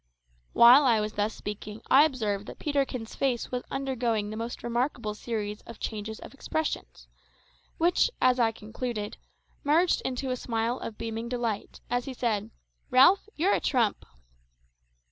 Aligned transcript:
While 0.53 0.83
I 0.85 0.99
was 0.99 1.13
thus 1.13 1.35
speaking 1.35 1.79
I 1.91 2.05
observed 2.05 2.47
that 2.47 2.57
Peterkin's 2.57 3.13
face 3.13 3.51
was 3.51 3.61
undergoing 3.69 4.31
the 4.31 4.35
most 4.35 4.63
remarkable 4.63 5.13
series 5.13 5.61
of 5.67 5.79
changes 5.79 6.17
of 6.21 6.33
expression, 6.33 6.87
which, 7.77 8.09
as 8.19 8.39
I 8.39 8.51
concluded, 8.51 9.17
merged 9.63 10.01
into 10.01 10.31
a 10.31 10.35
smile 10.35 10.79
of 10.79 10.97
beaming 10.97 11.29
delight, 11.29 11.81
as 11.87 12.05
he 12.05 12.15
said, 12.15 12.49
"Ralph, 12.89 13.29
you're 13.35 13.53
a 13.53 13.59
trump!" 13.61 14.03